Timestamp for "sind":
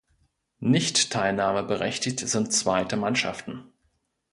2.27-2.51